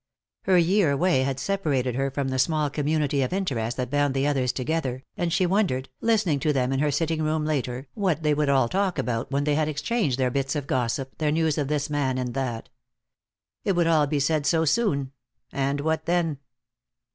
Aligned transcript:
Her 0.45 0.57
year 0.57 0.89
away 0.89 1.21
had 1.21 1.39
separated 1.39 1.93
her 1.93 2.09
from 2.09 2.29
the 2.29 2.39
small 2.39 2.71
community 2.71 3.21
of 3.21 3.31
interest 3.31 3.77
that 3.77 3.91
bound 3.91 4.15
the 4.15 4.25
others 4.25 4.51
together, 4.51 5.03
and 5.15 5.31
she 5.31 5.45
wondered, 5.45 5.89
listening 6.01 6.39
to 6.39 6.51
them 6.51 6.73
in 6.73 6.79
her 6.79 6.89
sitting 6.89 7.21
room 7.21 7.45
later, 7.45 7.87
what 7.93 8.23
they 8.23 8.33
would 8.33 8.49
all 8.49 8.67
talk 8.67 8.97
about 8.97 9.29
when 9.29 9.43
they 9.43 9.53
had 9.53 9.67
exchanged 9.69 10.17
their 10.17 10.31
bits 10.31 10.55
of 10.55 10.65
gossip, 10.65 11.15
their 11.19 11.31
news 11.31 11.59
of 11.59 11.67
this 11.67 11.87
man 11.87 12.17
and 12.17 12.33
that. 12.33 12.69
It 13.63 13.73
would 13.73 13.85
all 13.85 14.07
be 14.07 14.19
said 14.19 14.47
so 14.47 14.65
soon. 14.65 15.11
And 15.51 15.81
what 15.81 16.07
then? 16.07 16.39